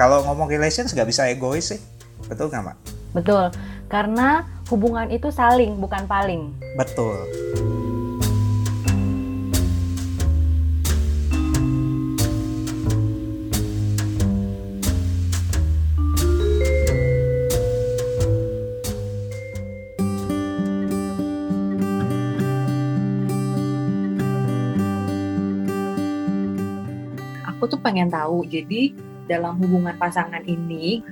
[0.00, 1.80] Kalau ngomong relations nggak bisa egois sih.
[2.24, 2.76] Betul nggak, Mak?
[3.12, 3.52] Betul.
[3.92, 6.56] Karena hubungan itu saling, bukan paling.
[6.72, 7.20] Betul.
[27.52, 28.96] Aku tuh pengen tahu, jadi
[29.30, 31.06] dalam hubungan pasangan ini,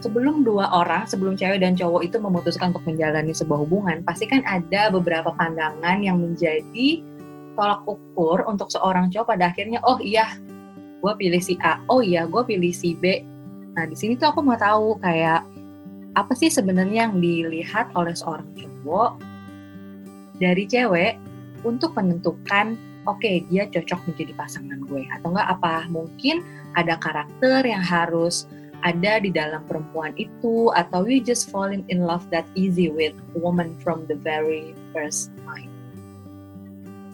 [0.00, 4.40] sebelum dua orang, sebelum cewek dan cowok itu memutuskan untuk menjalani sebuah hubungan, pasti kan
[4.48, 7.04] ada beberapa pandangan yang menjadi
[7.52, 10.40] tolak ukur untuk seorang cowok pada akhirnya, oh iya,
[11.04, 13.20] gue pilih si A, oh iya, gue pilih si B.
[13.76, 15.44] Nah, di sini tuh aku mau tahu kayak
[16.16, 19.20] apa sih sebenarnya yang dilihat oleh seorang cowok
[20.38, 21.18] dari cewek
[21.66, 26.44] untuk menentukan oke okay, dia cocok menjadi pasangan gue atau enggak apa mungkin
[26.76, 28.44] ada karakter yang harus
[28.86, 33.74] ada di dalam perempuan itu atau we just falling in love that easy with woman
[33.82, 35.70] from the very first time.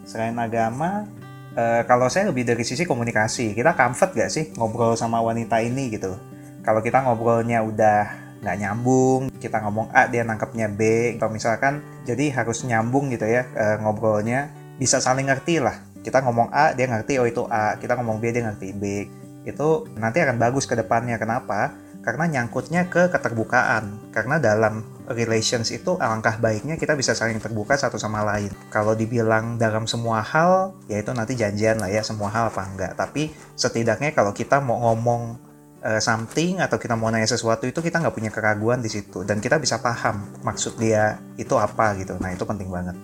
[0.05, 1.09] Selain agama,
[1.57, 5.89] uh, kalau saya lebih dari sisi komunikasi, kita comfort gak sih ngobrol sama wanita ini
[5.89, 6.13] gitu?
[6.61, 12.29] Kalau kita ngobrolnya udah nggak nyambung, kita ngomong A dia nangkepnya B, atau misalkan jadi
[12.37, 15.81] harus nyambung gitu ya uh, ngobrolnya, bisa saling ngerti lah.
[16.05, 19.09] Kita ngomong A dia ngerti oh itu A, kita ngomong B dia ngerti B.
[19.49, 21.17] Itu nanti akan bagus ke depannya.
[21.17, 21.73] Kenapa?
[22.05, 24.13] Karena nyangkutnya ke keterbukaan.
[24.13, 28.53] Karena dalam relations itu alangkah baiknya kita bisa saling terbuka satu sama lain.
[28.69, 32.93] Kalau dibilang dalam semua hal, ya itu nanti janjian lah ya semua hal apa enggak.
[32.97, 35.41] Tapi setidaknya kalau kita mau ngomong
[35.85, 39.39] uh, something atau kita mau nanya sesuatu itu kita nggak punya keraguan di situ dan
[39.39, 42.17] kita bisa paham maksud dia itu apa gitu.
[42.17, 42.97] Nah itu penting banget.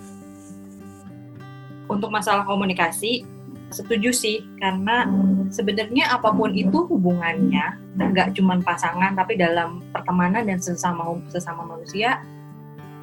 [1.91, 3.27] Untuk masalah komunikasi,
[3.75, 4.47] setuju sih.
[4.63, 5.11] Karena
[5.51, 12.23] sebenarnya apa pun itu hubungannya nggak cuma pasangan tapi dalam pertemanan dan sesama sesama manusia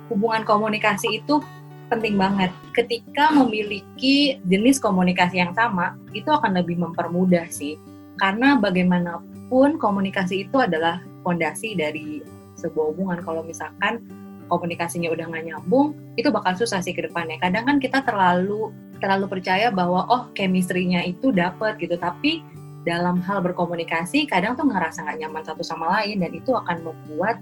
[0.07, 1.43] hubungan komunikasi itu
[1.87, 2.51] penting banget.
[2.75, 7.79] Ketika memiliki jenis komunikasi yang sama itu akan lebih mempermudah sih.
[8.17, 12.25] Karena bagaimanapun komunikasi itu adalah fondasi dari
[12.57, 13.19] sebuah hubungan.
[13.21, 14.01] Kalau misalkan
[14.47, 19.29] komunikasinya udah nggak nyambung itu bakal susah sih ke depannya kadang kan kita terlalu terlalu
[19.29, 22.41] percaya bahwa oh chemistry-nya itu dapet gitu tapi
[22.87, 27.37] dalam hal berkomunikasi kadang tuh ngerasa nggak nyaman satu sama lain dan itu akan membuat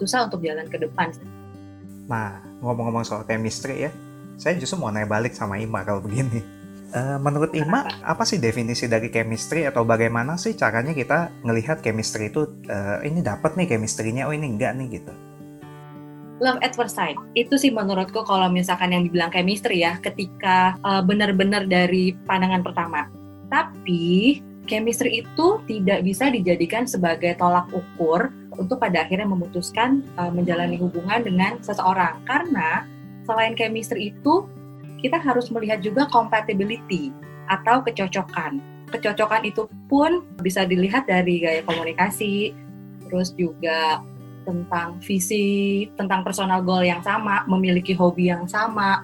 [0.00, 1.12] susah untuk jalan ke depan.
[2.08, 3.90] Nah ngomong-ngomong soal chemistry ya,
[4.40, 6.40] saya justru mau nanya balik sama Ima kalau begini.
[6.96, 12.30] Uh, menurut Ima, apa sih definisi dari chemistry atau bagaimana sih caranya kita ngelihat chemistry
[12.30, 15.12] itu uh, ini dapat nih chemistry-nya, oh ini enggak nih gitu?
[16.40, 17.16] Love at first sight.
[17.32, 23.08] Itu sih menurutku kalau misalkan yang dibilang chemistry ya ketika uh, benar-benar dari pandangan pertama.
[23.48, 30.76] Tapi chemistry itu tidak bisa dijadikan sebagai tolak ukur untuk pada akhirnya memutuskan uh, menjalani
[30.76, 32.20] hubungan dengan seseorang.
[32.26, 32.84] Karena
[33.24, 34.46] selain chemistry itu
[35.00, 37.12] kita harus melihat juga compatibility
[37.46, 38.58] atau kecocokan.
[38.90, 42.54] Kecocokan itu pun bisa dilihat dari gaya komunikasi
[43.06, 44.02] terus juga
[44.46, 49.02] tentang visi, tentang personal goal yang sama, memiliki hobi yang sama.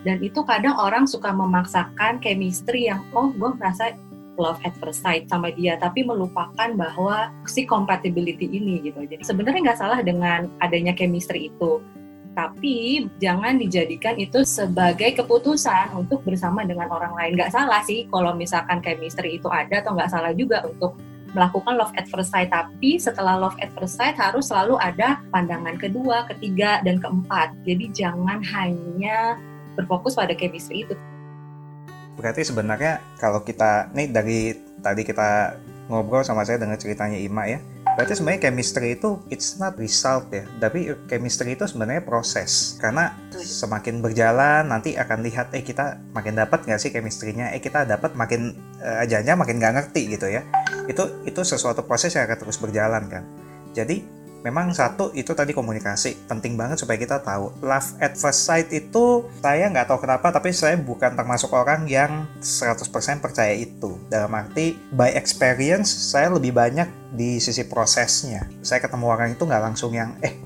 [0.00, 3.92] Dan itu kadang orang suka memaksakan chemistry yang, oh gue merasa
[4.40, 9.04] love at first sight sama dia, tapi melupakan bahwa si compatibility ini gitu.
[9.04, 11.84] Jadi sebenarnya nggak salah dengan adanya chemistry itu,
[12.32, 17.36] tapi jangan dijadikan itu sebagai keputusan untuk bersama dengan orang lain.
[17.36, 20.96] Nggak salah sih kalau misalkan chemistry itu ada atau nggak salah juga untuk
[21.32, 25.78] melakukan love at first sight, tapi setelah love at first sight harus selalu ada pandangan
[25.78, 27.54] kedua, ketiga, dan keempat.
[27.64, 29.38] Jadi jangan hanya
[29.78, 30.94] berfokus pada chemistry itu.
[32.18, 34.52] Berarti sebenarnya kalau kita, nih dari
[34.82, 35.56] tadi kita
[35.88, 37.58] ngobrol sama saya dengan ceritanya Ima ya,
[37.96, 42.76] berarti sebenarnya chemistry itu it's not result ya, tapi chemistry itu sebenarnya proses.
[42.78, 47.86] Karena semakin berjalan nanti akan lihat, eh kita makin dapat nggak sih chemistry-nya, eh kita
[47.88, 50.46] dapat makin uh, aja makin nggak ngerti gitu ya.
[50.86, 53.24] Itu itu sesuatu proses yang akan terus berjalan kan.
[53.70, 56.28] Jadi memang satu itu tadi komunikasi.
[56.28, 57.52] Penting banget supaya kita tahu.
[57.64, 62.28] Love at first sight itu saya nggak tahu kenapa tapi saya bukan termasuk orang yang
[62.40, 62.84] 100%
[63.20, 64.00] percaya itu.
[64.08, 68.48] Dalam arti by experience saya lebih banyak di sisi prosesnya.
[68.64, 70.36] Saya ketemu orang itu nggak langsung yang eh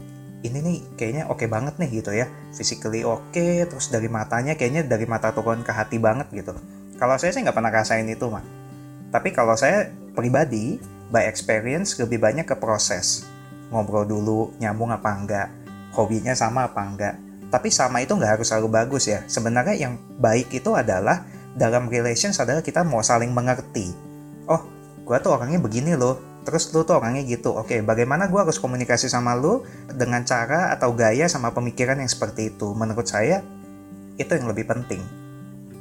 [0.44, 2.26] ini nih kayaknya oke okay banget nih gitu ya.
[2.52, 6.52] Physically oke okay, terus dari matanya kayaknya dari mata turun ke hati banget gitu.
[6.94, 8.64] Kalau saya sih nggak pernah rasain itu mah
[9.14, 10.82] tapi kalau saya pribadi,
[11.14, 13.22] by experience lebih banyak ke proses.
[13.74, 15.48] Ngobrol dulu, nyambung apa enggak,
[15.98, 17.14] hobinya sama apa enggak.
[17.50, 19.26] Tapi sama itu nggak harus selalu bagus ya.
[19.26, 21.26] Sebenarnya yang baik itu adalah
[21.58, 23.90] dalam relations adalah kita mau saling mengerti.
[24.46, 24.62] Oh,
[25.02, 26.32] gue tuh orangnya begini loh.
[26.44, 30.92] terus lu tuh orangnya gitu oke bagaimana gue harus komunikasi sama lu dengan cara atau
[30.92, 33.40] gaya sama pemikiran yang seperti itu menurut saya
[34.20, 35.00] itu yang lebih penting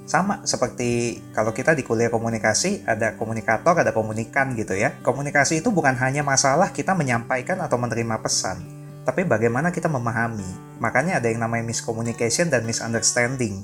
[0.03, 5.71] sama seperti kalau kita di kuliah komunikasi ada komunikator ada komunikan gitu ya komunikasi itu
[5.71, 8.59] bukan hanya masalah kita menyampaikan atau menerima pesan
[9.07, 13.63] tapi bagaimana kita memahami makanya ada yang namanya miscommunication dan misunderstanding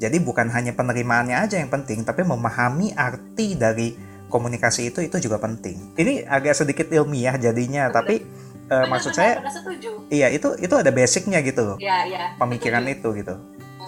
[0.00, 5.42] jadi bukan hanya penerimaannya aja yang penting tapi memahami arti dari komunikasi itu itu juga
[5.42, 5.98] penting.
[5.98, 7.96] Ini agak sedikit ilmiah jadinya, Betul.
[7.98, 8.14] tapi
[8.70, 9.42] uh, maksud saya,
[10.08, 12.94] iya itu itu ada basicnya gitu loh, ya, ya, pemikiran setuju.
[12.94, 13.34] itu gitu.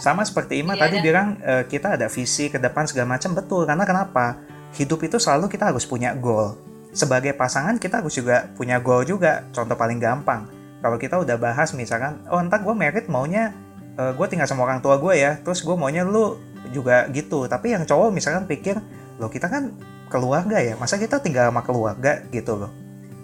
[0.01, 3.69] Sama seperti Ima ya, tadi bilang uh, kita ada visi ke depan segala macam betul
[3.69, 4.41] karena kenapa?
[4.73, 6.57] Hidup itu selalu kita harus punya goal.
[6.93, 9.45] Sebagai pasangan kita harus juga punya goal juga.
[9.53, 10.49] Contoh paling gampang,
[10.81, 13.53] kalau kita udah bahas misalkan, oh entar gue merit maunya
[14.01, 16.41] uh, gue tinggal sama orang tua gue ya, terus gue maunya lu
[16.73, 17.45] juga gitu.
[17.49, 18.81] Tapi yang cowok misalkan pikir,
[19.21, 19.73] lo kita kan
[20.13, 22.73] keluarga ya masa kita tinggal sama keluarga gitu loh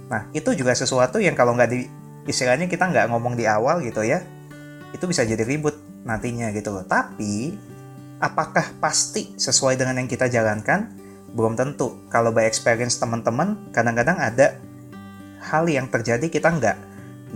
[0.08, 1.84] nah itu juga sesuatu yang kalau nggak di
[2.24, 4.24] istilahnya kita nggak ngomong di awal gitu ya
[4.96, 6.84] itu bisa jadi ribut nantinya gitu loh.
[6.86, 7.54] Tapi
[8.22, 10.92] apakah pasti sesuai dengan yang kita jalankan?
[11.32, 12.02] Belum tentu.
[12.08, 14.58] Kalau by experience teman-teman kadang-kadang ada
[15.38, 16.76] hal yang terjadi kita nggak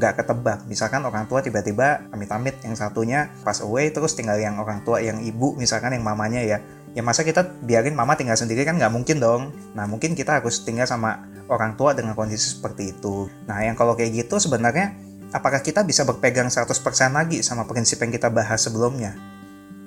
[0.00, 0.58] nggak ketebak.
[0.68, 5.20] Misalkan orang tua tiba-tiba amit-amit yang satunya pas away terus tinggal yang orang tua yang
[5.20, 6.58] ibu misalkan yang mamanya ya.
[6.92, 9.52] Ya masa kita biarin mama tinggal sendiri kan nggak mungkin dong.
[9.72, 13.28] Nah mungkin kita harus tinggal sama orang tua dengan kondisi seperti itu.
[13.48, 14.92] Nah yang kalau kayak gitu sebenarnya
[15.32, 16.68] apakah kita bisa berpegang 100%
[17.12, 19.16] lagi sama prinsip yang kita bahas sebelumnya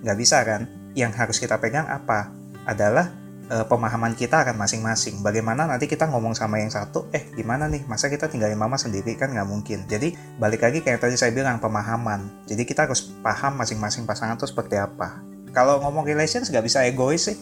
[0.01, 2.29] nggak bisa kan yang harus kita pegang apa
[2.65, 3.09] adalah
[3.49, 7.85] e, pemahaman kita akan masing-masing bagaimana nanti kita ngomong sama yang satu eh gimana nih
[7.89, 11.57] masa kita tinggalin mama sendiri kan nggak mungkin jadi balik lagi kayak tadi saya bilang
[11.57, 15.25] pemahaman jadi kita harus paham masing-masing pasangan itu seperti apa
[15.55, 17.39] kalau ngomong relations nggak bisa egois sih.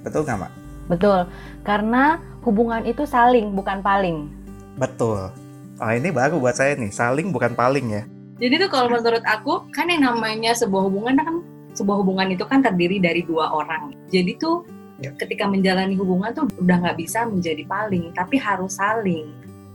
[0.00, 0.52] Betul nggak, Mbak?
[0.88, 1.20] Betul.
[1.60, 2.16] Karena
[2.48, 4.32] hubungan itu saling, bukan paling.
[4.80, 5.28] Betul.
[5.76, 8.02] Oh, ini baru buat saya nih, saling bukan paling ya.
[8.40, 11.36] Jadi tuh kalau menurut aku, kan yang namanya sebuah hubungan kan
[11.76, 13.92] sebuah hubungan itu kan terdiri dari dua orang.
[14.08, 14.64] Jadi tuh
[15.04, 15.12] ya.
[15.20, 19.28] ketika menjalani hubungan tuh udah nggak bisa menjadi paling, tapi harus saling.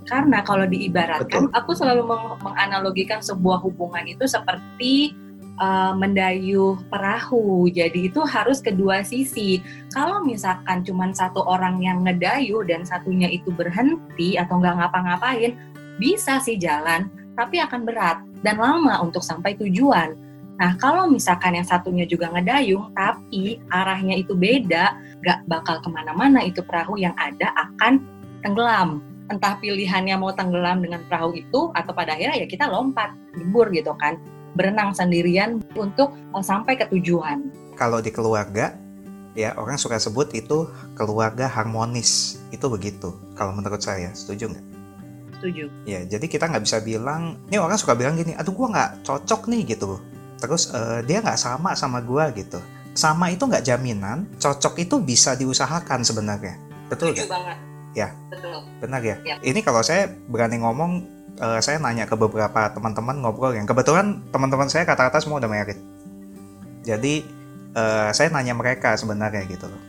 [0.10, 1.54] Karena kalau diibaratkan, Betul.
[1.54, 5.14] aku selalu meng menganalogikan sebuah hubungan itu seperti
[5.62, 7.70] uh, mendayuh perahu.
[7.70, 9.62] Jadi itu harus kedua sisi.
[9.94, 15.54] Kalau misalkan cuma satu orang yang ngedayuh dan satunya itu berhenti atau nggak ngapa-ngapain,
[16.02, 20.18] bisa sih jalan, tapi akan berat dan lama untuk sampai tujuan.
[20.58, 26.42] Nah, kalau misalkan yang satunya juga ngedayung, tapi arahnya itu beda, nggak bakal ke mana-mana
[26.42, 28.02] itu perahu yang ada akan
[28.42, 29.06] tenggelam.
[29.30, 33.94] Entah pilihannya mau tenggelam dengan perahu itu, atau pada akhirnya ya kita lompat, libur gitu
[34.02, 34.18] kan
[34.52, 37.48] berenang sendirian untuk uh, sampai ke tujuan.
[37.80, 38.76] Kalau di keluarga,
[39.34, 42.44] ya orang suka sebut itu keluarga harmonis.
[42.52, 43.16] Itu begitu.
[43.40, 44.71] Kalau menurut saya, setuju nggak?
[45.42, 45.66] Setuju.
[45.90, 49.50] Ya, jadi kita nggak bisa bilang, ini orang suka bilang gini, aduh gua nggak cocok
[49.50, 49.98] nih gitu.
[50.38, 52.62] Terus uh, dia nggak sama sama gua gitu.
[52.94, 56.62] Sama itu nggak jaminan, cocok itu bisa diusahakan sebenarnya.
[56.94, 57.58] Betul Setuju banget.
[57.98, 58.14] Ya.
[58.30, 58.62] Betul.
[58.78, 59.18] Benar ya?
[59.26, 59.36] ya.
[59.42, 60.92] Ini kalau saya berani ngomong
[61.42, 65.82] uh, saya nanya ke beberapa teman-teman ngobrol yang kebetulan teman-teman saya kata-kata semua udah merit.
[66.86, 67.26] Jadi
[67.74, 69.82] uh, saya nanya mereka sebenarnya gitu loh.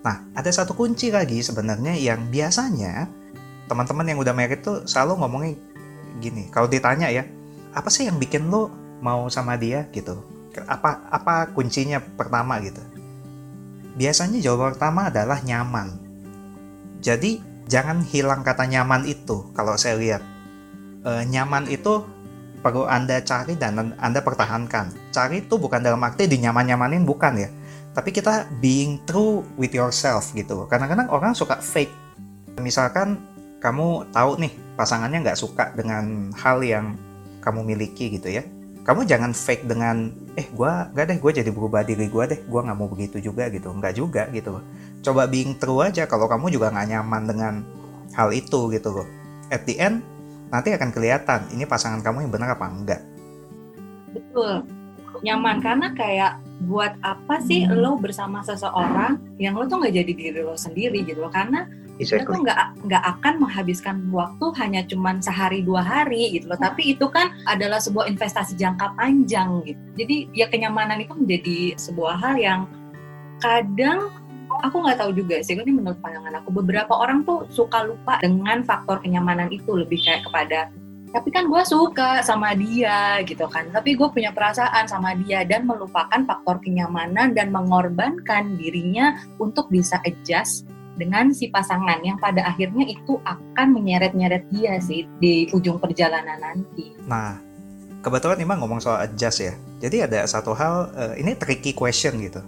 [0.00, 3.19] Nah, ada satu kunci lagi sebenarnya yang biasanya
[3.70, 5.54] teman-teman yang udah merit tuh selalu ngomongin
[6.18, 6.50] gini.
[6.50, 7.22] Kalau ditanya ya,
[7.70, 10.18] apa sih yang bikin lo mau sama dia gitu?
[10.66, 12.82] Apa apa kuncinya pertama gitu?
[13.94, 15.94] Biasanya jawaban pertama adalah nyaman.
[16.98, 17.38] Jadi
[17.70, 20.22] jangan hilang kata nyaman itu kalau saya lihat
[21.06, 22.02] uh, nyaman itu
[22.60, 25.14] perlu Anda cari dan Anda pertahankan.
[25.14, 27.48] Cari itu bukan dalam arti dinyaman-nyamanin, bukan ya.
[27.90, 30.68] Tapi kita being true with yourself gitu.
[30.68, 31.90] Kadang-kadang orang suka fake.
[32.60, 33.18] Misalkan
[33.60, 36.96] kamu tahu nih pasangannya nggak suka dengan hal yang
[37.44, 38.42] kamu miliki gitu ya.
[38.80, 40.08] Kamu jangan fake dengan,
[40.40, 43.52] eh gue gak deh, gue jadi berubah diri gue deh, gue nggak mau begitu juga
[43.52, 43.68] gitu.
[43.68, 44.64] Nggak juga gitu loh.
[45.04, 47.54] Coba being true aja kalau kamu juga nggak nyaman dengan
[48.16, 49.08] hal itu gitu loh.
[49.52, 50.00] At the end,
[50.48, 53.02] nanti akan kelihatan ini pasangan kamu yang benar apa enggak.
[54.16, 54.64] Betul,
[55.20, 57.76] nyaman karena kayak buat apa sih hmm.
[57.80, 61.64] lo bersama seseorang yang lo tuh nggak jadi diri lo sendiri gitu loh karena
[61.96, 62.28] exactly.
[62.28, 66.92] lo tuh nggak nggak akan menghabiskan waktu hanya cuman sehari dua hari gitu loh tapi
[66.92, 72.34] itu kan adalah sebuah investasi jangka panjang gitu jadi ya kenyamanan itu menjadi sebuah hal
[72.36, 72.60] yang
[73.40, 74.12] kadang
[74.60, 78.60] aku nggak tahu juga sih ini menurut pandangan aku beberapa orang tuh suka lupa dengan
[78.66, 80.68] faktor kenyamanan itu lebih kayak kepada
[81.10, 85.66] tapi kan gue suka sama dia gitu kan tapi gue punya perasaan sama dia dan
[85.66, 92.84] melupakan faktor kenyamanan dan mengorbankan dirinya untuk bisa adjust dengan si pasangan yang pada akhirnya
[92.84, 96.92] itu akan menyeret-nyeret dia sih di ujung perjalanan nanti.
[97.08, 97.40] Nah,
[98.04, 99.56] kebetulan Ima ngomong soal adjust ya.
[99.80, 102.44] Jadi ada satu hal, uh, ini tricky question gitu.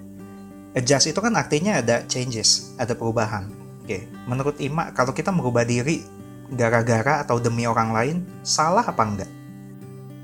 [0.76, 3.48] Adjust itu kan artinya ada changes, ada perubahan.
[3.80, 6.04] Oke, menurut Ima, kalau kita merubah diri
[6.52, 9.30] gara-gara atau demi orang lain, salah apa enggak?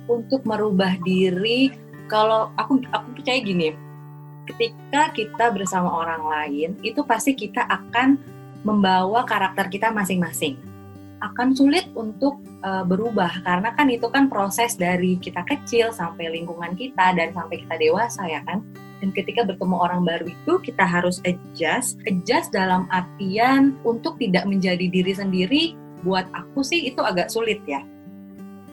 [0.08, 1.72] Untuk merubah diri,
[2.08, 3.72] kalau aku aku percaya gini,
[4.48, 8.16] ketika kita bersama orang lain, itu pasti kita akan
[8.64, 10.56] membawa karakter kita masing-masing.
[11.18, 16.78] Akan sulit untuk uh, berubah karena kan itu kan proses dari kita kecil sampai lingkungan
[16.78, 18.62] kita dan sampai kita dewasa ya kan.
[18.98, 24.86] Dan ketika bertemu orang baru itu kita harus adjust, adjust dalam artian untuk tidak menjadi
[24.90, 25.62] diri sendiri.
[26.02, 27.82] Buat aku sih itu agak sulit ya.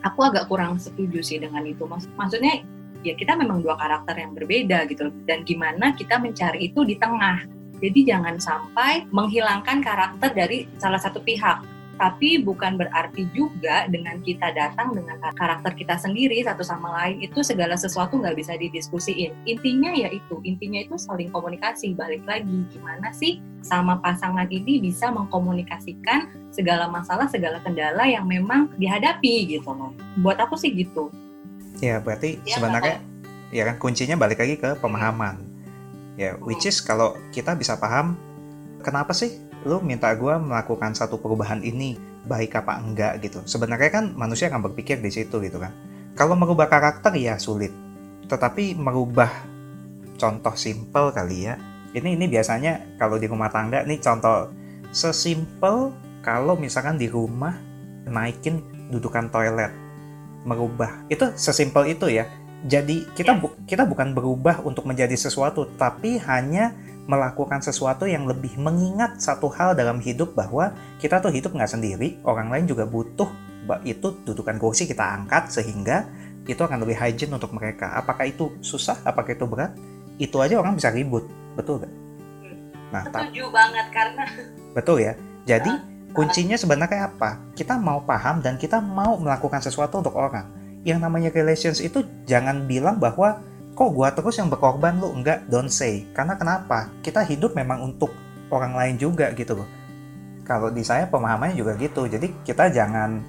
[0.04, 1.82] Aku agak kurang setuju sih dengan itu.
[1.88, 2.62] Maksudnya
[3.06, 7.46] ya kita memang dua karakter yang berbeda gitu dan gimana kita mencari itu di tengah
[7.78, 11.62] jadi jangan sampai menghilangkan karakter dari salah satu pihak
[11.96, 17.40] tapi bukan berarti juga dengan kita datang dengan karakter kita sendiri satu sama lain itu
[17.40, 19.32] segala sesuatu nggak bisa didiskusiin.
[19.48, 21.96] Intinya ya itu intinya itu saling komunikasi.
[21.96, 28.70] Balik lagi gimana sih sama pasangan ini bisa mengkomunikasikan segala masalah segala kendala yang memang
[28.76, 31.08] dihadapi gitu loh buat aku sih gitu.
[31.80, 32.96] Ya, berarti ya, sebenarnya
[33.52, 35.40] ya kan kuncinya balik lagi ke pemahaman.
[36.16, 38.16] Ya, which is kalau kita bisa paham
[38.80, 43.42] kenapa sih lu minta gue melakukan satu perubahan ini baik apa enggak gitu.
[43.42, 45.74] Sebenarnya kan manusia akan berpikir di situ gitu kan.
[46.14, 47.74] Kalau merubah karakter ya sulit.
[48.30, 49.28] Tetapi merubah
[50.14, 51.58] contoh simple kali ya.
[51.90, 54.54] Ini ini biasanya kalau di rumah tangga nih contoh
[54.94, 55.90] sesimpel
[56.22, 57.58] kalau misalkan di rumah
[58.06, 58.62] naikin
[58.94, 59.74] dudukan toilet
[60.46, 61.02] merubah.
[61.10, 62.30] Itu sesimpel itu ya.
[62.66, 66.72] Jadi kita bu kita bukan berubah untuk menjadi sesuatu, tapi hanya
[67.06, 72.18] melakukan sesuatu yang lebih mengingat satu hal dalam hidup bahwa kita tuh hidup nggak sendiri,
[72.26, 73.30] orang lain juga butuh
[73.82, 76.06] itu dudukan kursi kita angkat sehingga
[76.46, 77.94] itu akan lebih hygiene untuk mereka.
[77.98, 78.98] Apakah itu susah?
[79.02, 79.74] Apakah itu berat?
[80.18, 81.26] Itu aja orang bisa ribut,
[81.58, 81.92] betul gak?
[82.94, 84.24] Nah, setuju banget karena
[84.70, 85.18] betul ya.
[85.46, 87.36] Jadi Kuncinya sebenarnya apa?
[87.52, 90.48] Kita mau paham dan kita mau melakukan sesuatu untuk orang.
[90.80, 93.44] Yang namanya relations itu jangan bilang bahwa
[93.76, 95.12] kok gua terus yang berkorban lu?
[95.12, 96.08] Enggak don't say.
[96.16, 96.88] Karena kenapa?
[97.04, 98.08] Kita hidup memang untuk
[98.48, 99.68] orang lain juga gitu loh.
[100.48, 102.08] Kalau di saya pemahamannya juga gitu.
[102.08, 103.20] Jadi kita jangan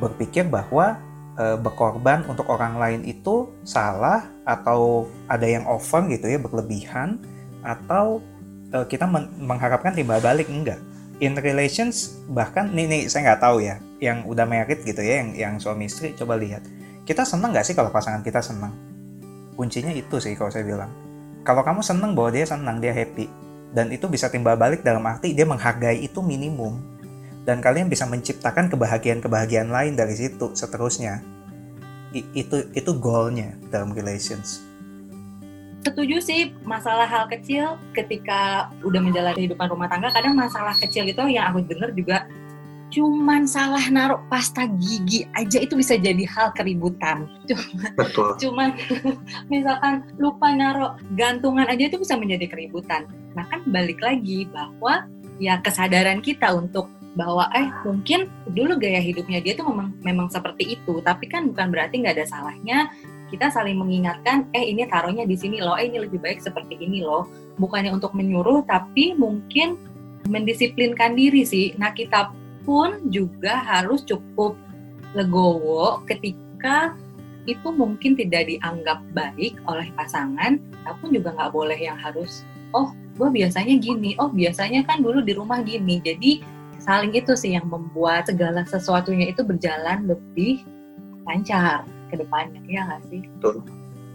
[0.00, 0.96] berpikir bahwa
[1.36, 7.20] e, berkorban untuk orang lain itu salah atau ada yang over gitu ya berlebihan
[7.60, 8.24] atau
[8.72, 10.48] e, kita men mengharapkan timbal balik.
[10.48, 10.80] Enggak.
[11.20, 15.30] In relations bahkan nih nih saya nggak tahu ya yang udah married gitu ya yang
[15.36, 16.64] yang suami istri coba lihat.
[17.04, 18.89] Kita seneng nggak sih kalau pasangan kita seneng
[19.54, 20.90] kuncinya itu sih kalau saya bilang.
[21.40, 23.26] Kalau kamu seneng bahwa dia senang dia happy
[23.70, 26.78] dan itu bisa timbal balik dalam arti dia menghargai itu minimum.
[27.40, 31.24] Dan kalian bisa menciptakan kebahagiaan-kebahagiaan lain dari situ seterusnya.
[32.10, 34.60] I, itu itu goalnya dalam relations.
[35.80, 41.24] Setuju sih masalah hal kecil ketika udah menjalani kehidupan rumah tangga kadang masalah kecil itu
[41.32, 42.28] yang aku dengar juga
[42.90, 47.30] cuman salah naruh pasta gigi aja itu bisa jadi hal keributan.
[47.46, 48.30] Cuman, Betul.
[48.42, 48.68] cuman
[49.52, 53.06] misalkan lupa naruh gantungan aja itu bisa menjadi keributan.
[53.38, 55.06] Nah kan balik lagi bahwa
[55.38, 60.78] ya kesadaran kita untuk bahwa eh mungkin dulu gaya hidupnya dia tuh memang memang seperti
[60.78, 62.90] itu, tapi kan bukan berarti nggak ada salahnya
[63.30, 67.06] kita saling mengingatkan, eh ini taruhnya di sini loh, eh ini lebih baik seperti ini
[67.06, 67.30] loh.
[67.62, 69.78] Bukannya untuk menyuruh, tapi mungkin
[70.26, 71.70] mendisiplinkan diri sih.
[71.78, 74.54] Nah kita pun juga harus cukup
[75.16, 76.94] legowo ketika
[77.48, 82.44] itu mungkin tidak dianggap baik oleh pasangan, tapi juga nggak boleh yang harus,
[82.76, 85.98] oh gue biasanya gini, oh biasanya kan dulu di rumah gini.
[86.04, 86.44] Jadi
[86.80, 90.64] saling itu sih yang membuat segala sesuatunya itu berjalan lebih
[91.28, 93.62] lancar ke depannya ya nggak sih Betul.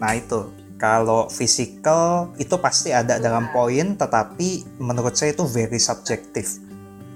[0.02, 3.32] nah itu kalau physical itu pasti ada ya.
[3.32, 6.60] dalam poin tetapi menurut saya itu very subjektif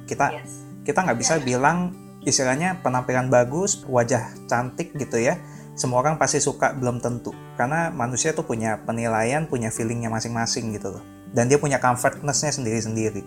[0.07, 0.58] kita yes.
[0.87, 1.43] Kita nggak bisa ya.
[1.43, 1.91] bilang
[2.23, 5.39] istilahnya penampilan bagus wajah cantik gitu ya.
[5.79, 7.31] Semua orang pasti suka belum tentu.
[7.55, 11.03] Karena manusia tuh punya penilaian punya feelingnya masing-masing gitu loh.
[11.31, 13.23] Dan dia punya comfortnessnya sendiri-sendiri.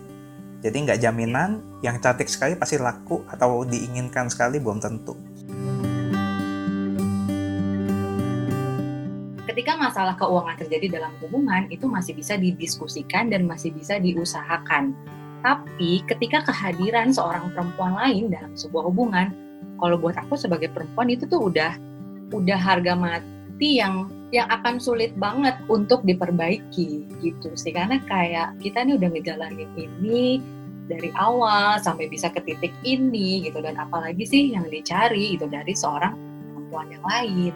[0.63, 5.17] Jadi nggak jaminan yang cantik sekali pasti laku atau diinginkan sekali belum tentu.
[9.43, 14.95] Ketika masalah keuangan terjadi dalam hubungan itu masih bisa didiskusikan dan masih bisa diusahakan.
[15.43, 19.35] Tapi ketika kehadiran seorang perempuan lain dalam sebuah hubungan,
[19.77, 21.75] kalau buat aku sebagai perempuan itu tuh udah
[22.31, 28.81] udah harga mati yang yang akan sulit banget untuk diperbaiki gitu sih karena kayak kita
[28.81, 30.41] nih udah ngejalanin ini
[30.89, 35.71] dari awal sampai bisa ke titik ini gitu dan apalagi sih yang dicari itu dari
[35.77, 36.17] seorang
[36.49, 37.53] perempuan yang lain.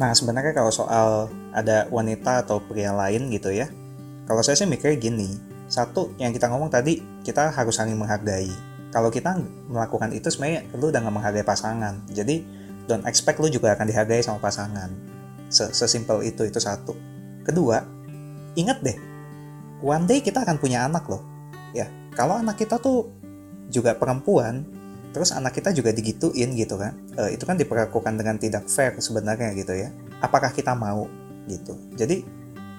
[0.00, 3.68] Nah sebenarnya kalau soal ada wanita atau pria lain gitu ya,
[4.24, 5.28] kalau saya sih mikirnya gini,
[5.72, 8.52] satu yang kita ngomong tadi kita harus saling menghargai.
[8.92, 9.40] Kalau kita
[9.72, 12.44] melakukan itu sebenarnya lu udah gak menghargai pasangan, jadi
[12.84, 14.92] don't expect lu juga akan dihargai sama pasangan.
[15.48, 16.92] Sesimpel itu itu satu.
[17.40, 17.80] Kedua,
[18.52, 19.00] ingat deh,
[19.80, 21.24] one day kita akan punya anak loh.
[21.72, 23.08] Ya, kalau anak kita tuh
[23.72, 24.68] juga perempuan
[25.12, 29.52] terus anak kita juga digituin gitu kan e, itu kan diperlakukan dengan tidak fair sebenarnya
[29.52, 29.92] gitu ya
[30.24, 31.04] apakah kita mau
[31.48, 32.24] gitu jadi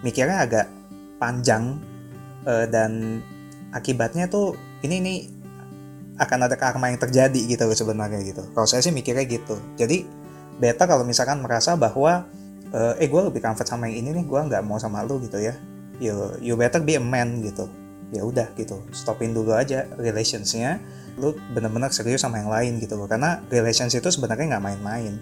[0.02, 0.66] mikirnya agak
[1.22, 1.78] panjang
[2.44, 3.24] e, dan
[3.74, 5.16] akibatnya tuh ini ini
[6.20, 8.46] akan ada karma yang terjadi gitu sebenarnya gitu.
[8.54, 9.58] Kalau saya sih mikirnya gitu.
[9.74, 10.06] Jadi
[10.62, 12.30] beta kalau misalkan merasa bahwa
[12.74, 15.58] eh gue lebih comfort sama yang ini nih gue nggak mau sama lu gitu ya.
[15.98, 17.66] You you better be a man gitu.
[18.14, 20.78] Ya udah gitu stopin dulu aja relationsnya.
[21.18, 23.10] Lu bener-bener serius sama yang lain gitu loh.
[23.10, 25.18] Karena relations itu sebenarnya nggak main-main.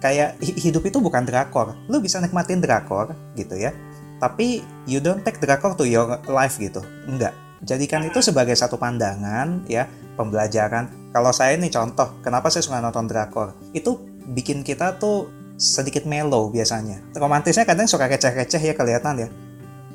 [0.00, 1.76] Kayak hidup itu bukan drakor.
[1.84, 3.76] Lu bisa nikmatin drakor gitu ya
[4.20, 6.84] tapi you don't take drakor to your life gitu.
[7.08, 7.32] Enggak.
[7.64, 11.12] Jadikan itu sebagai satu pandangan ya pembelajaran.
[11.12, 13.56] Kalau saya nih contoh kenapa saya suka nonton drakor?
[13.72, 14.00] Itu
[14.30, 17.00] bikin kita tuh sedikit mellow biasanya.
[17.16, 19.28] Romantisnya kadang suka keceh-keceh ya kelihatan ya.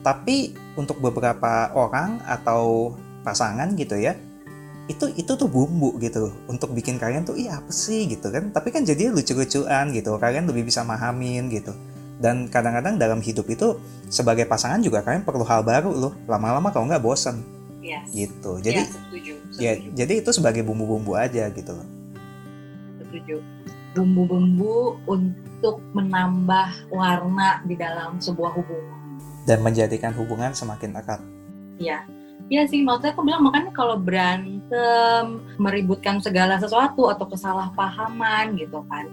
[0.02, 2.94] Tapi untuk beberapa orang atau
[3.26, 4.14] pasangan gitu ya
[4.86, 6.30] itu itu tuh bumbu gitu.
[6.46, 8.06] Untuk bikin kalian tuh iya apa sih?
[8.06, 8.54] gitu kan.
[8.54, 10.18] Tapi kan jadi lucu-lucuan gitu.
[10.22, 11.74] Kalian lebih bisa mahamin gitu
[12.20, 13.76] dan kadang-kadang dalam hidup itu
[14.08, 16.14] sebagai pasangan juga kalian perlu hal baru loh.
[16.30, 17.44] Lama-lama kalau nggak bosen.
[17.86, 18.10] Yes.
[18.18, 18.58] gitu.
[18.66, 19.62] Jadi ya, setuju, setuju.
[19.62, 21.88] ya jadi itu sebagai bumbu-bumbu aja gitu loh.
[22.98, 23.38] Setuju.
[23.94, 29.22] Bumbu-bumbu untuk menambah warna di dalam sebuah hubungan.
[29.46, 31.22] Dan menjadikan hubungan semakin erat.
[31.78, 32.02] Iya,
[32.50, 39.06] iya sih maksudnya aku bilang makanya kalau berantem, meributkan segala sesuatu atau kesalahpahaman gitu kan,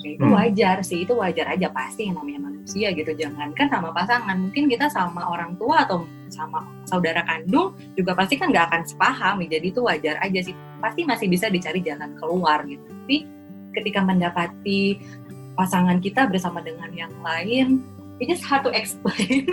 [0.00, 0.36] ya itu hmm.
[0.36, 3.12] wajar sih, itu wajar aja pasti yang namanya manusia gitu.
[3.16, 8.50] Jangankan sama pasangan, mungkin kita sama orang tua atau sama saudara kandung juga pasti kan
[8.50, 10.54] nggak akan sepaham, jadi itu wajar aja sih.
[10.82, 12.84] Pasti masih bisa dicari jalan keluar gitu.
[12.84, 13.24] Tapi
[13.76, 15.00] ketika mendapati
[15.56, 17.80] pasangan kita bersama dengan yang lain
[18.24, 19.44] just hard to explain.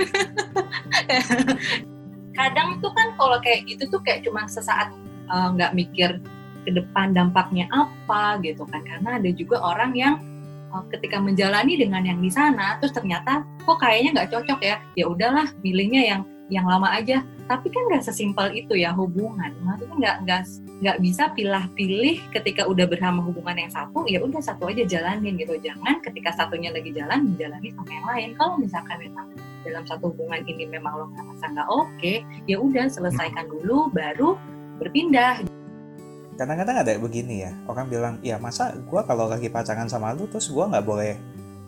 [2.40, 4.96] Kadang tuh kan kalau kayak gitu tuh kayak cuma sesaat
[5.28, 6.10] eh, nggak uh, mikir
[6.64, 10.16] ke depan dampaknya apa gitu kan karena ada juga orang yang
[10.94, 15.48] ketika menjalani dengan yang di sana terus ternyata kok kayaknya nggak cocok ya ya udahlah
[15.62, 17.24] milihnya yang yang lama aja.
[17.48, 19.52] Tapi kan nggak sesimpel itu ya hubungan.
[19.64, 20.42] Maksudnya nggak nggak
[20.84, 25.56] nggak bisa pilih-pilih ketika udah bersama hubungan yang satu ya udah satu aja jalanin gitu.
[25.60, 28.30] Jangan ketika satunya lagi jalan menjalani sama yang lain.
[28.40, 29.28] Kalau misalkan memang
[29.64, 32.14] dalam satu hubungan ini memang lo ngerasa nggak oke
[32.52, 34.36] ya udah selesaikan dulu baru
[34.84, 35.40] berpindah
[36.36, 40.50] kadang-kadang ada begini ya orang bilang ya masa gue kalau lagi pacaran sama lu terus
[40.50, 41.14] gue nggak boleh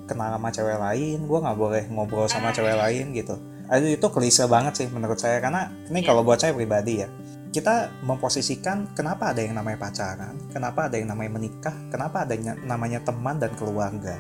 [0.06, 4.46] kenal sama cewek lain gue nggak boleh ngobrol sama cewek lain gitu Aduh itu klise
[4.46, 7.10] banget sih menurut saya karena ini kalau buat saya pribadi ya
[7.56, 12.60] kita memposisikan kenapa ada yang namanya pacaran, kenapa ada yang namanya menikah, kenapa ada yang
[12.68, 14.20] namanya teman dan keluarga.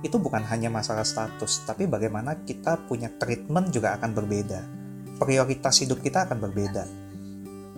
[0.00, 4.60] Itu bukan hanya masalah status, tapi bagaimana kita punya treatment juga akan berbeda.
[5.20, 7.09] Prioritas hidup kita akan berbeda.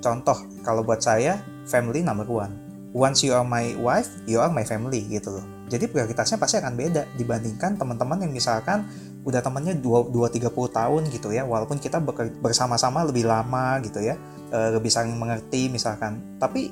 [0.03, 0.35] Contoh,
[0.67, 1.39] kalau buat saya,
[1.71, 2.51] family number one.
[2.91, 5.47] Once you are my wife, you are my family gitu loh.
[5.71, 8.85] Jadi prioritasnya pasti akan beda dibandingkan teman-teman yang misalkan
[9.23, 12.03] udah temannya 2-30 tahun gitu ya walaupun kita
[12.43, 14.19] bersama-sama lebih lama gitu ya
[14.53, 16.37] uh, lebih saling mengerti misalkan.
[16.37, 16.69] Tapi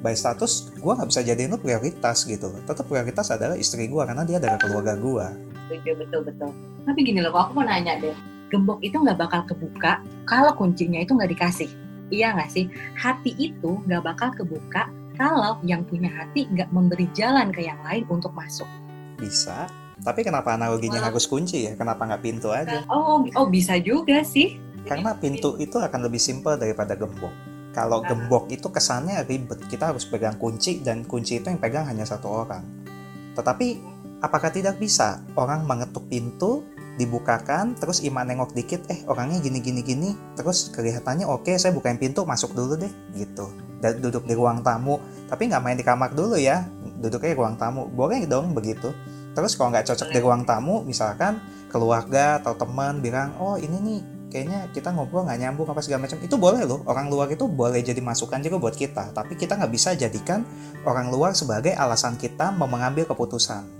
[0.00, 4.24] by status gue nggak bisa jadiin lu prioritas gitu tetap prioritas adalah istri gue karena
[4.24, 5.26] dia adalah keluarga gue
[5.70, 6.50] betul betul betul.
[6.82, 8.16] Tapi gini loh aku mau nanya deh.
[8.50, 11.70] Gembok itu nggak bakal kebuka kalau kuncinya itu nggak dikasih
[12.10, 12.66] iya nggak sih
[12.98, 18.06] hati itu nggak bakal kebuka kalau yang punya hati nggak memberi jalan ke yang lain
[18.10, 18.68] untuk masuk
[19.16, 19.70] bisa
[20.00, 21.72] tapi kenapa analoginya harus kunci ya?
[21.76, 22.84] Kenapa nggak pintu aja?
[22.88, 24.56] Oh, oh bisa juga sih.
[24.88, 27.32] Karena pintu itu akan lebih simpel daripada gembok.
[27.70, 32.02] Kalau gembok itu kesannya ribet, kita harus pegang kunci dan kunci itu yang pegang hanya
[32.02, 32.64] satu orang.
[33.36, 33.66] Tetapi
[34.24, 36.66] apakah tidak bisa orang mengetuk pintu,
[37.00, 41.72] dibukakan, terus iman nengok dikit, eh orangnya gini gini gini, terus kelihatannya oke, okay, saya
[41.72, 43.48] bukain pintu, masuk dulu deh, gitu.
[43.80, 45.00] Dan duduk di ruang tamu,
[45.32, 46.68] tapi nggak main di kamar dulu ya,
[47.00, 48.92] duduknya di ruang tamu, boleh dong begitu.
[49.32, 51.38] Terus kalau nggak cocok di ruang tamu misalkan
[51.70, 56.18] keluarga atau teman bilang oh ini nih kayaknya kita ngobrol nggak nyambung apa segala macam.
[56.18, 59.14] Itu boleh loh orang luar itu boleh jadi masukan juga buat kita.
[59.14, 60.42] Tapi kita nggak bisa jadikan
[60.82, 63.79] orang luar sebagai alasan kita mengambil keputusan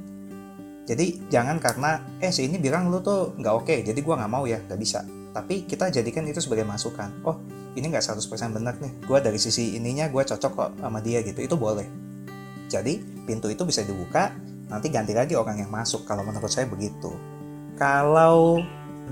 [0.90, 4.32] jadi jangan karena eh si ini bilang lu tuh nggak oke okay, jadi gua nggak
[4.34, 5.06] mau ya nggak bisa.
[5.30, 7.22] Tapi kita jadikan itu sebagai masukan.
[7.22, 7.38] Oh
[7.78, 11.38] ini nggak 100% benar nih gue dari sisi ininya gue cocok kok sama dia gitu.
[11.46, 11.86] Itu boleh.
[12.66, 14.34] Jadi pintu itu bisa dibuka
[14.66, 17.14] nanti ganti lagi orang yang masuk kalau menurut saya begitu.
[17.78, 18.58] Kalau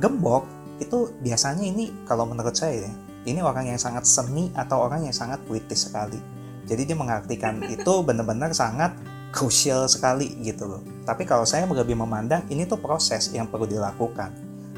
[0.02, 0.50] gembok
[0.82, 5.14] itu biasanya ini kalau menurut saya ya, ini orang yang sangat seni atau orang yang
[5.14, 6.18] sangat puitis sekali.
[6.66, 8.98] Jadi dia mengartikan itu benar-benar sangat
[9.30, 10.97] krusial sekali gitu loh.
[11.08, 14.28] Tapi kalau saya lebih memandang ini tuh proses yang perlu dilakukan.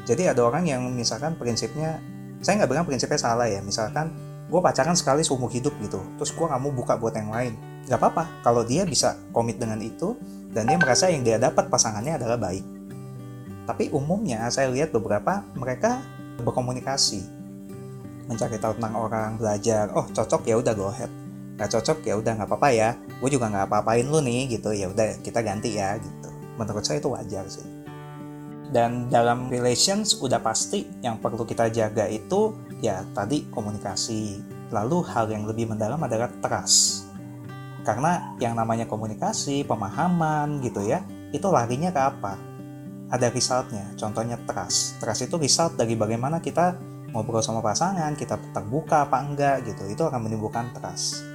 [0.07, 1.99] Jadi ada orang yang misalkan prinsipnya,
[2.39, 3.59] saya nggak bilang prinsipnya salah ya.
[3.59, 4.15] Misalkan
[4.47, 7.59] gue pacaran sekali seumur hidup gitu, terus gue nggak mau buka buat yang lain.
[7.83, 10.15] Gak apa-apa kalau dia bisa komit dengan itu
[10.55, 12.63] dan dia merasa yang dia dapat pasangannya adalah baik.
[13.67, 15.99] Tapi umumnya saya lihat beberapa mereka
[16.39, 17.27] berkomunikasi,
[18.31, 21.20] mencari tahu tentang orang, belajar, oh cocok ya udah go ahead
[21.61, 22.89] nggak cocok ya udah nggak apa-apa ya.
[23.21, 24.73] Gue juga nggak apa-apain lu nih gitu.
[24.73, 26.33] Ya udah kita ganti ya gitu.
[26.57, 27.61] Menurut saya itu wajar sih.
[28.73, 34.41] Dan dalam relations udah pasti yang perlu kita jaga itu ya tadi komunikasi.
[34.73, 37.05] Lalu hal yang lebih mendalam adalah trust.
[37.85, 42.33] Karena yang namanya komunikasi pemahaman gitu ya itu larinya ke apa?
[43.13, 44.97] Ada resultnya contohnya trust.
[44.97, 46.73] Trust itu result dari bagaimana kita
[47.13, 49.85] ngobrol sama pasangan kita terbuka apa enggak gitu.
[49.93, 51.30] Itu akan menimbulkan trust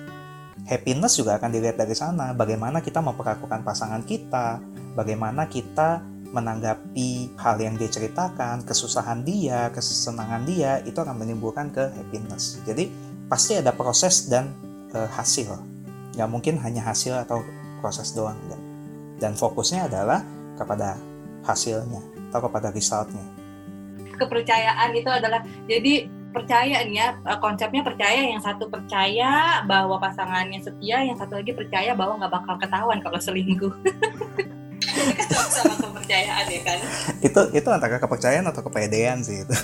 [0.64, 2.33] happiness juga akan dilihat dari sana.
[2.33, 4.62] Bagaimana kita memperlakukan pasangan kita,
[4.97, 6.01] bagaimana kita
[6.33, 12.59] menanggapi hal yang dia ceritakan, kesusahan dia, kesenangan dia, itu akan menimbulkan ke happiness.
[12.66, 12.90] Jadi
[13.31, 14.51] pasti ada proses dan
[14.90, 15.55] e, hasil.
[16.19, 17.45] Nggak mungkin hanya hasil atau
[17.79, 18.62] proses doang, enggak.
[19.23, 20.21] Dan fokusnya adalah
[20.59, 20.99] kepada
[21.47, 23.23] hasilnya atau kepada resultnya.
[24.16, 30.61] Kepercayaan itu adalah jadi percaya nih ya eh, konsepnya percaya yang satu percaya bahwa pasangannya
[30.61, 33.72] setia yang satu lagi percaya bahwa nggak bakal ketahuan kalau selingkuh.
[35.57, 36.79] Sama kepercayaan ya kan?
[37.25, 39.57] Itu itu antara kepercayaan atau kepedean sih itu.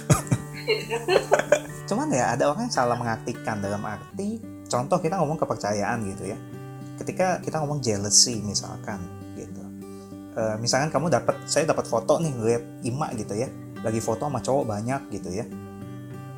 [1.93, 6.39] Cuman ya ada orang yang salah mengartikan dalam arti contoh kita ngomong kepercayaan gitu ya.
[6.97, 9.05] Ketika kita ngomong jealousy misalkan
[9.37, 9.61] gitu.
[10.33, 13.53] E, misalkan kamu dapat saya dapat foto nih lihat Ima gitu ya.
[13.85, 15.45] Lagi foto sama cowok banyak gitu ya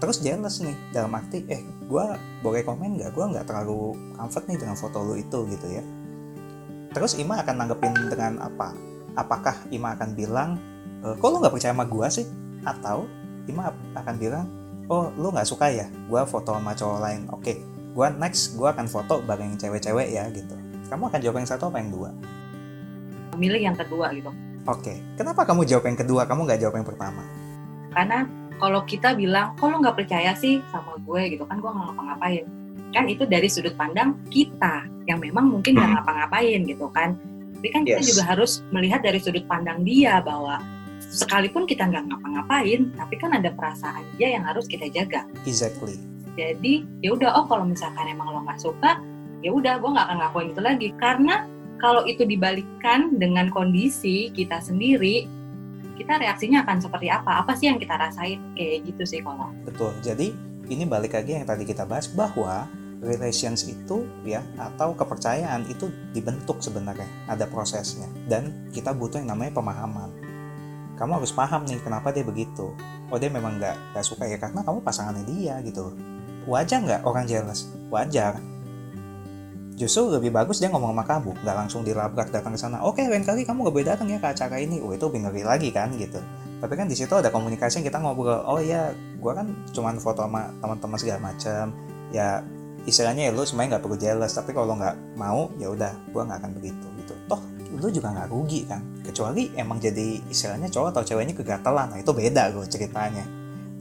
[0.05, 2.05] terus jealous nih dalam arti eh gue
[2.45, 3.17] boleh komen nggak?
[3.17, 5.81] Gue nggak terlalu comfort nih dengan foto lu itu gitu ya.
[6.93, 8.77] Terus Ima akan nanggepin dengan apa?
[9.17, 10.61] Apakah Ima akan bilang
[11.01, 12.29] e, kok lu nggak percaya sama gue sih?
[12.69, 13.09] Atau
[13.49, 14.45] Ima akan bilang
[14.93, 15.89] oh lu nggak suka ya?
[15.89, 17.25] Gue foto sama cowok lain.
[17.33, 17.65] Oke
[17.97, 20.53] gue next gue akan foto bareng cewek-cewek ya gitu.
[20.93, 22.13] Kamu akan jawab yang satu apa yang dua?
[23.41, 24.29] Milih yang kedua gitu.
[24.69, 26.29] Oke kenapa kamu jawab yang kedua?
[26.29, 27.25] Kamu nggak jawab yang pertama?
[27.89, 31.37] Karena kalau kita bilang kok lo nggak percaya sih sama gue?
[31.37, 32.45] gitu kan gue nggak ngapa-ngapain.
[32.95, 35.97] Kan itu dari sudut pandang kita yang memang mungkin nggak hmm.
[36.01, 37.19] ngapa-ngapain gitu kan.
[37.59, 40.61] Tapi kan kita juga harus melihat dari sudut pandang dia bahwa
[41.01, 45.27] sekalipun kita nggak ngapa-ngapain tapi kan ada perasaan dia yang harus kita jaga.
[45.47, 45.99] Exactly.
[46.35, 48.99] Jadi ya udah oh kalau misalkan emang lo nggak suka
[49.45, 50.89] ya udah gue nggak akan ngakuin itu lagi.
[50.99, 51.35] Karena
[51.83, 55.29] kalau itu dibalikkan dengan kondisi kita sendiri
[55.95, 57.43] kita reaksinya akan seperti apa?
[57.47, 58.43] Apa sih yang kita rasain?
[58.59, 59.51] Kayak gitu sih kalau.
[59.63, 59.95] Betul.
[60.03, 60.35] Jadi
[60.69, 62.67] ini balik lagi yang tadi kita bahas bahwa
[63.05, 69.61] relations itu ya atau kepercayaan itu dibentuk sebenarnya ada prosesnya dan kita butuh yang namanya
[69.61, 70.09] pemahaman
[70.97, 72.73] kamu harus paham nih kenapa dia begitu
[73.13, 75.93] oh dia memang nggak suka ya karena kamu pasangannya dia gitu
[76.49, 78.41] wajar nggak orang jealous wajar
[79.75, 82.79] justru lebih bagus dia ngomong sama kamu nggak langsung dilabrak datang ke sana.
[82.87, 84.79] Oke lain kali kamu gak boleh datang ya ke acara ini.
[84.79, 86.23] Oh itu lebih ngeri lagi kan gitu.
[86.63, 88.39] Tapi kan di situ ada komunikasi yang kita ngobrol.
[88.47, 91.75] Oh ya gue kan cuman foto sama teman-teman segala macam.
[92.15, 92.47] Ya
[92.87, 94.33] istilahnya ya lu semuanya nggak perlu jealous.
[94.39, 97.15] Tapi kalau nggak mau ya udah gue nggak akan begitu gitu.
[97.27, 97.43] Toh
[97.75, 98.79] lu juga nggak rugi kan.
[99.03, 101.91] Kecuali emang jadi istilahnya cowok atau ceweknya kegatelan.
[101.91, 103.27] Nah itu beda gue ceritanya.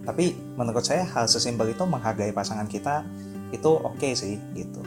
[0.04, 3.06] Tapi menurut saya hal sesimpel itu menghargai pasangan kita
[3.54, 4.82] itu oke okay sih gitu